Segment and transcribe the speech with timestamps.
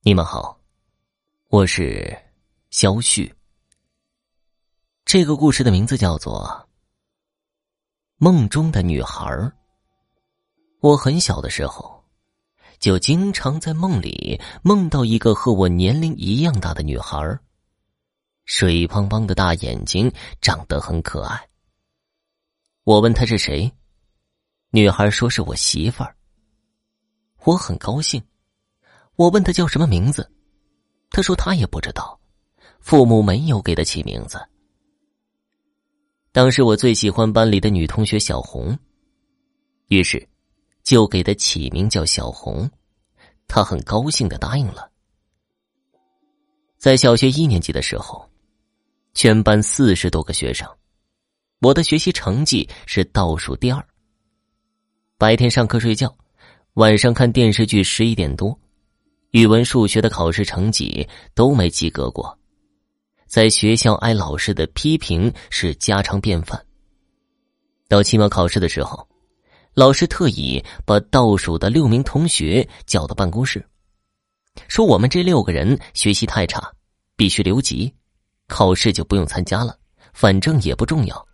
[0.00, 0.56] 你们好，
[1.48, 2.16] 我是
[2.70, 3.34] 肖旭。
[5.04, 6.46] 这个故事的名字叫做
[8.16, 9.26] 《梦中的女孩》。
[10.78, 12.04] 我很小的时候，
[12.78, 17.36] 就经常在梦里梦到一个和我年龄一样大的女孩，
[18.44, 20.10] 水汪汪的大眼睛，
[20.40, 21.48] 长得很可爱。
[22.84, 23.70] 我问她是谁，
[24.70, 26.16] 女孩说是我媳妇儿。
[27.42, 28.22] 我很高兴。
[29.18, 30.30] 我问他叫什么名字，
[31.10, 32.16] 他说他也不知道，
[32.78, 34.38] 父母没有给他起名字。
[36.30, 38.78] 当时我最喜欢班里的女同学小红，
[39.88, 40.24] 于是
[40.84, 42.70] 就给她起名叫小红，
[43.48, 44.88] 她很高兴的答应了。
[46.78, 48.24] 在小学一年级的时候，
[49.14, 50.64] 全班四十多个学生，
[51.60, 53.84] 我的学习成绩是倒数第二。
[55.16, 56.16] 白天上课睡觉，
[56.74, 58.56] 晚上看电视剧，十一点多。
[59.32, 62.36] 语文、数学的考试成绩都没及格过，
[63.26, 66.64] 在学校挨老师的批评是家常便饭。
[67.88, 69.06] 到期末考试的时候，
[69.74, 73.62] 老师特意把倒数的六名同学叫到办公室，
[74.66, 76.72] 说我们这六个人学习太差，
[77.14, 77.94] 必须留级，
[78.46, 79.76] 考试就不用参加了，
[80.14, 81.26] 反正也不重要。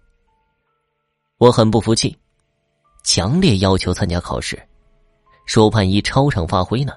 [1.39, 2.17] 我很不服气，
[3.05, 4.61] 强烈要求参加考试，
[5.47, 6.93] 说万一超常发挥呢？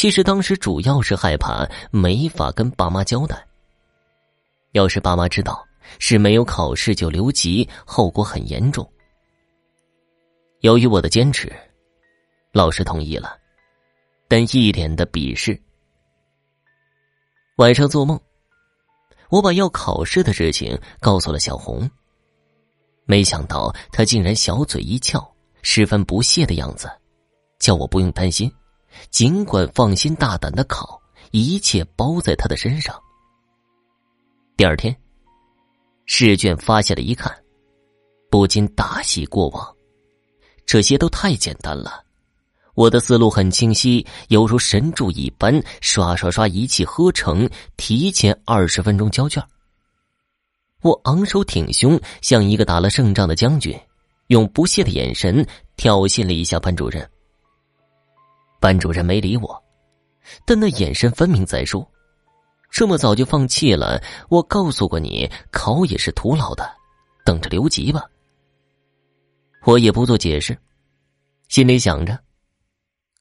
[0.00, 3.46] 其实当时主要是害怕没法跟爸妈交代。
[4.72, 5.62] 要是爸妈知道
[5.98, 8.90] 是没有考试就留级，后果很严重。
[10.60, 11.52] 由于我的坚持，
[12.50, 13.36] 老师同意了，
[14.26, 15.60] 但一脸的鄙视。
[17.58, 18.18] 晚上做梦，
[19.28, 21.86] 我把要考试的事情告诉了小红。
[23.04, 26.90] 没想到她竟然小嘴一翘，十分不屑的样子，
[27.58, 28.50] 叫我不用担心。
[29.10, 32.94] 尽管放心大胆的考，一切包在他的身上。
[34.56, 34.94] 第二天，
[36.06, 37.34] 试卷发下来一看，
[38.30, 39.76] 不禁大喜过望。
[40.66, 42.04] 这些都太简单了，
[42.74, 49.42] 我的思路很清晰，犹如神助一般，刷刷刷一气呵成，提前二十分钟交卷。
[50.82, 53.78] 我昂首挺胸，像一个打了胜仗的将军，
[54.28, 55.46] 用不屑的眼神
[55.76, 57.10] 挑衅了一下班主任。
[58.60, 59.60] 班主任没理我，
[60.44, 61.84] 但那眼神分明在说
[62.70, 64.00] ：“这么早就放弃了？
[64.28, 66.70] 我告诉过你，考也是徒劳的，
[67.24, 68.04] 等着留级吧。”
[69.64, 70.56] 我也不做解释，
[71.48, 72.18] 心里想着，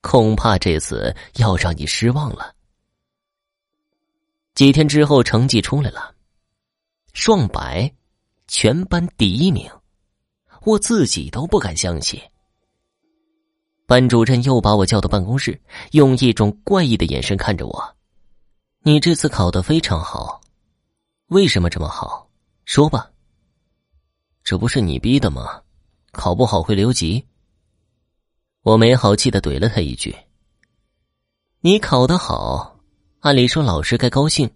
[0.01, 2.53] 恐怕这次要让你失望了。
[4.55, 6.13] 几天之后，成绩出来了，
[7.13, 7.93] 双百，
[8.47, 9.69] 全班第一名，
[10.63, 12.21] 我自己都不敢相信。
[13.89, 15.59] 班主任又把我叫到办公室，
[15.93, 17.95] 用一种怪异的眼神看着我
[18.85, 20.41] ：“你这次考得非常好，
[21.29, 22.29] 为什么这么好？
[22.65, 23.09] 说吧。
[24.45, 25.61] ”“这不是你逼的吗？
[26.11, 27.25] 考不好会留级。”
[28.61, 30.15] 我没好气的怼了他一句
[31.61, 32.77] ：“你考得好，
[33.21, 34.47] 按理说老师该高兴，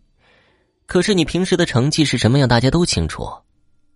[0.85, 3.27] 可是你平时的成绩是什么样，大家都清楚。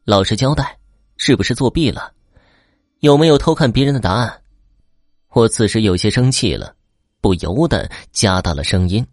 [0.03, 0.79] 老实交代，
[1.15, 2.11] 是不是作弊了？
[3.01, 4.41] 有没有偷看别人的答案？”
[5.33, 6.75] 我此时有些生气了，
[7.21, 9.05] 不由得加大了声音：“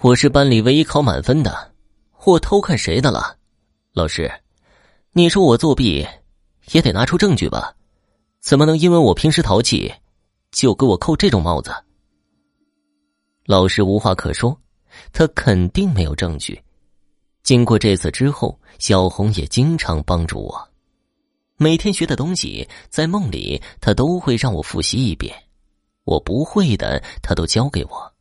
[0.00, 1.72] 我是班里唯一考满分的，
[2.24, 3.36] 我偷看谁的了？
[3.92, 4.30] 老师，
[5.12, 6.06] 你说我作弊，
[6.72, 7.74] 也得拿出证据吧？
[8.40, 9.92] 怎么能因为我平时淘气，
[10.50, 11.70] 就给我扣这种帽子？”
[13.44, 14.58] 老师无话可说，
[15.12, 16.60] 他肯定没有证据。
[17.42, 20.67] 经过这次之后，小红也经常帮助我。
[21.60, 25.34] 每天学的东西，在梦里他都会让我复习一遍，
[26.04, 28.12] 我不会的他都教给我。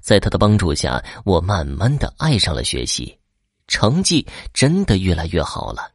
[0.00, 3.16] 在他的帮助下，我慢慢的爱上了学习，
[3.68, 5.92] 成绩真的越来越好了。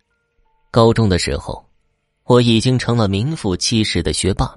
[0.72, 1.62] 高中的时候，
[2.24, 4.56] 我已经成了名副其实的学霸。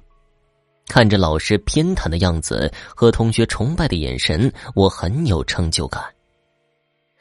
[0.87, 6.01] 看着老师偏袒的样子和同学崇拜的眼神，我很有成就感。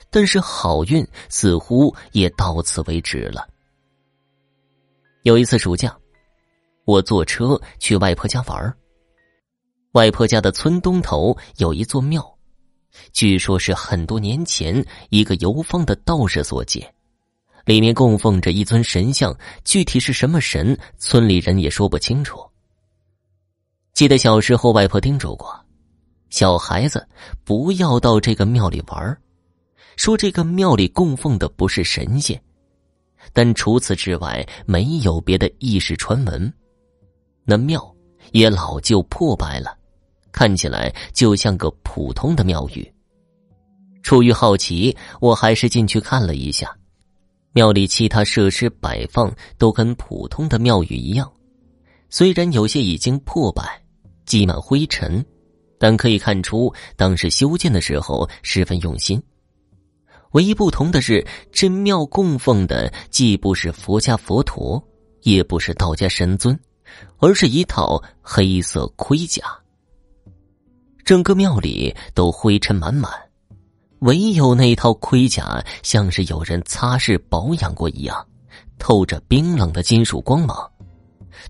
[0.08, 3.49] 但是好运似乎也到此为止了。
[5.22, 5.94] 有一次暑假，
[6.87, 8.75] 我坐车去外婆家玩
[9.93, 12.38] 外婆家的村东头有一座庙，
[13.12, 16.90] 据说是很多年前一个游方的道士所建，
[17.67, 22.40] 里面供奉着一尊神像，具体是什么神，村里人也说不清楚。
[23.93, 25.55] 记得小时候，外婆叮嘱过，
[26.31, 27.06] 小孩子
[27.44, 29.19] 不要到这个庙里玩
[29.96, 32.43] 说这个庙里供奉的不是神仙。
[33.32, 36.52] 但除此之外，没有别的异事传闻。
[37.44, 37.94] 那庙
[38.32, 39.76] 也老旧破败了，
[40.32, 42.93] 看起来就像个普通的庙宇。
[44.02, 46.75] 出于好奇，我还是进去看了一下。
[47.52, 51.31] 庙里其他设施摆放都跟普通的庙宇一样，
[52.08, 53.82] 虽然有些已经破败、
[54.25, 55.25] 积满灰尘，
[55.76, 59.20] 但可以看出当时修建的时候十分用心。
[60.32, 64.82] 唯一不同的是，这庙供奉的既不是佛家佛陀，
[65.23, 66.59] 也不是道家神尊，
[67.19, 69.43] 而是一套黑色盔甲。
[71.05, 73.11] 整个庙里都灰尘满满。
[74.00, 78.27] 唯有那套盔甲像是有人擦拭保养过一样，
[78.79, 80.56] 透着冰冷的金属光芒。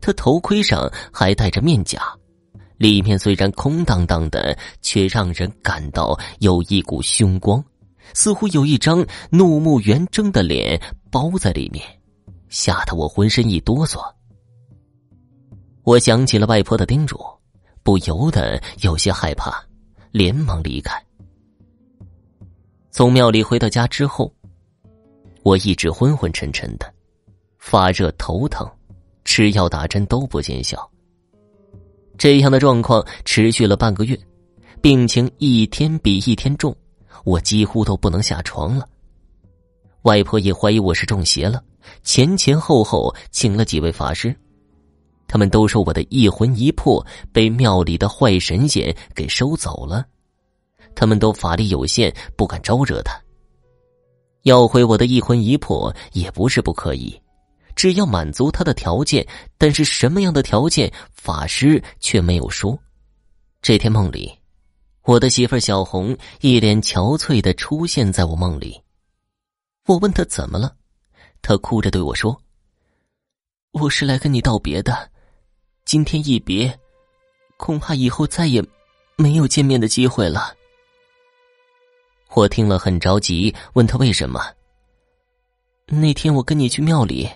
[0.00, 2.02] 他头盔上还戴着面甲，
[2.76, 7.62] 里面虽然空荡荡的，却让人感到有一股凶光，
[8.14, 10.80] 似乎有一张怒目圆睁的脸
[11.10, 11.84] 包在里面，
[12.48, 14.00] 吓得我浑身一哆嗦。
[15.82, 17.18] 我想起了外婆的叮嘱，
[17.82, 19.64] 不由得有些害怕，
[20.12, 21.02] 连忙离开。
[22.90, 24.32] 从庙里回到家之后，
[25.42, 26.92] 我一直昏昏沉沉的，
[27.58, 28.68] 发热头疼，
[29.24, 30.90] 吃药打针都不见效。
[32.18, 34.18] 这样的状况持续了半个月，
[34.82, 36.76] 病情一天比一天重，
[37.24, 38.88] 我几乎都不能下床了。
[40.02, 41.62] 外婆也怀疑我是中邪了，
[42.02, 44.34] 前前后后请了几位法师，
[45.28, 50.06] 他们都说我的一魂一魄被庙里的坏神仙给收走了。
[50.94, 53.20] 他们都法力有限，不敢招惹他。
[54.42, 57.20] 要回我的一魂一魄也不是不可以，
[57.76, 59.26] 只要满足他的条件。
[59.58, 62.76] 但是什么样的条件，法师却没有说。
[63.60, 64.32] 这天梦里，
[65.10, 68.80] 我的媳妇小红一脸憔悴的出现在我梦里。
[69.88, 70.76] 我问她怎么了，
[71.42, 72.40] 她哭着对我说
[73.74, 75.10] ：“我是来跟你道别的，
[75.84, 76.78] 今天一别，
[77.56, 78.64] 恐怕以后再也
[79.16, 80.54] 没有见面的机会了。”
[82.34, 84.40] 我听了很着急，问他为什么。
[85.86, 87.28] 那天我跟你去庙里，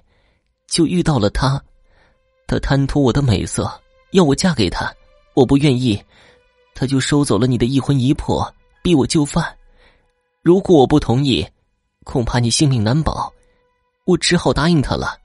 [0.68, 1.60] 就遇到了他，
[2.46, 3.68] 他贪图我的美色，
[4.12, 4.94] 要我嫁给他，
[5.34, 6.00] 我不愿意，
[6.74, 9.56] 他就收走了你的一魂一魄，逼我就范。
[10.42, 11.46] 如果我不同意，
[12.04, 13.32] 恐怕你性命难保，
[14.04, 15.18] 我只好答应他了。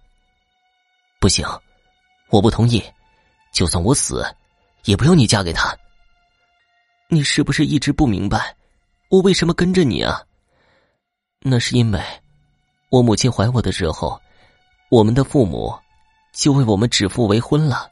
[1.20, 1.46] 不行，
[2.30, 2.82] 我不同意，
[3.52, 4.26] 就算我死，
[4.86, 5.76] 也不用你嫁给他。
[7.10, 8.56] 你是不是一直不明白？
[9.10, 10.22] 我为什么跟着你啊？
[11.42, 12.00] 那是因为，
[12.90, 14.22] 我母亲怀我的时候，
[14.90, 15.74] 我们的父母
[16.32, 17.92] 就为我们指腹为婚了，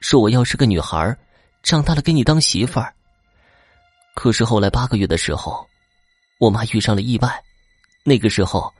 [0.00, 1.16] 说我要是个女孩，
[1.62, 2.94] 长大了给你当媳妇儿。
[4.14, 5.66] 可是后来八个月的时候，
[6.38, 7.42] 我妈遇上了意外，
[8.04, 8.72] 那个时候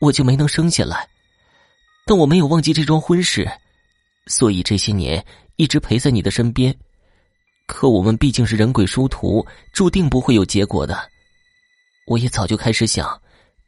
[0.00, 1.08] 我就没能生下来。
[2.06, 3.50] 但我没有忘记这桩婚事，
[4.26, 5.24] 所以这些年
[5.56, 6.74] 一直陪在你的身边。
[7.66, 11.10] 可我们毕竟是人鬼殊途，注定不会有结果的。
[12.06, 13.18] 我也早就开始想，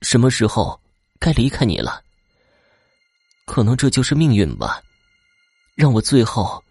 [0.03, 0.79] 什么时候
[1.19, 2.03] 该离开你了。
[3.47, 4.83] 可能这就是命运吧，
[5.75, 6.63] 让我最后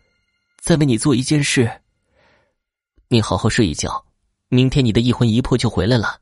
[0.66, 1.72] 再为你做一件事。
[3.08, 4.04] 你好好睡一觉，
[4.50, 6.20] 明天你的一魂一魄就回来了。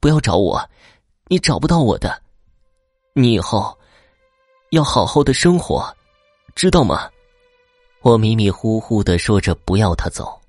[0.00, 0.70] 不要找我，
[1.26, 2.22] 你找不到我的。
[3.12, 3.78] 你以后
[4.70, 5.94] 要好好的生活，
[6.54, 7.10] 知道吗？
[8.00, 10.40] 我迷迷糊糊的说着“不要他走”，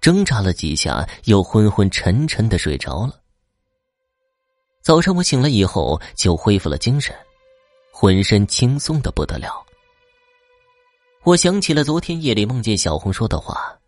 [0.00, 3.20] 挣扎了几下，又昏昏沉沉的睡着了。
[4.82, 7.12] 早上我醒了以后，就恢复了精神，
[7.90, 9.66] 浑身轻松的不得了。
[11.28, 13.78] 我想起了昨天夜里梦见小红说的话，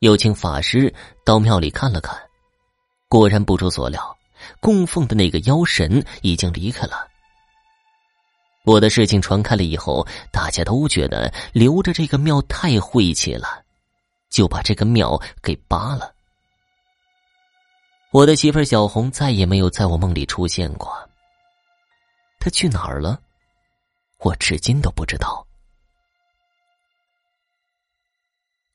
[0.00, 0.92] 有请法师
[1.24, 2.14] 到庙里看了看，
[3.08, 4.14] 果然不出所料，
[4.60, 7.08] 供奉的那个妖神已经离开了。
[8.66, 13.64] 我的事情传开了以后，大家都觉得留着这个庙太晦气了，
[14.28, 16.12] 就把这个庙给扒了。
[18.12, 20.92] 我的媳妇小红再也没有在我梦里出现过。
[22.38, 23.18] 她去哪儿了？
[24.18, 25.42] 我至今都不知道。